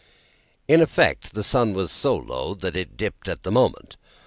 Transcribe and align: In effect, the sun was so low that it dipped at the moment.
In 0.67 0.81
effect, 0.81 1.35
the 1.35 1.43
sun 1.43 1.75
was 1.75 1.91
so 1.91 2.15
low 2.15 2.55
that 2.55 2.75
it 2.75 2.97
dipped 2.97 3.27
at 3.27 3.43
the 3.43 3.51
moment. 3.51 3.97